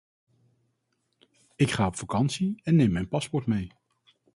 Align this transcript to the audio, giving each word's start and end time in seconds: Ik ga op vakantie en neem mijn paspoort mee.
Ik 1.55 1.71
ga 1.71 1.85
op 1.87 1.95
vakantie 1.95 2.59
en 2.63 2.75
neem 2.75 2.91
mijn 2.91 3.07
paspoort 3.07 3.45
mee. 3.45 3.71